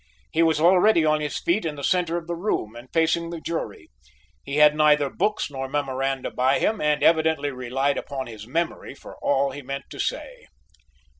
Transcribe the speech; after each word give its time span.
He 0.31 0.41
was 0.41 0.59
already 0.59 1.05
on 1.05 1.21
his 1.21 1.37
feet 1.37 1.63
in 1.63 1.75
the 1.75 1.83
centre 1.83 2.17
of 2.17 2.25
the 2.25 2.35
room 2.35 2.75
and 2.75 2.91
facing 2.91 3.29
the 3.29 3.39
jury. 3.39 3.91
He 4.43 4.55
had 4.55 4.75
neither 4.75 5.11
books 5.11 5.51
nor 5.51 5.69
memoranda 5.69 6.31
by 6.31 6.57
him 6.57 6.81
and 6.81 7.03
evidently 7.03 7.51
relied 7.51 7.99
upon 7.99 8.25
his 8.25 8.47
memory 8.47 8.95
for 8.95 9.15
all 9.21 9.51
he 9.51 9.61
meant 9.61 9.85
to 9.91 9.99
say. 9.99 10.47